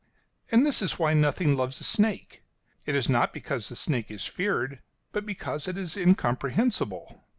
]And 0.51 0.65
this 0.65 0.81
is 0.81 0.97
why 0.97 1.13
nothing 1.13 1.55
loves 1.55 1.79
a 1.79 1.83
snake. 1.83 2.41
It 2.87 2.95
is 2.95 3.07
not 3.07 3.31
because 3.35 3.69
the 3.69 3.75
snake 3.75 4.09
is 4.09 4.25
feared, 4.25 4.81
but 5.11 5.27
because 5.27 5.67
it 5.67 5.77
is 5.77 5.95
incomprehensible. 5.95 7.21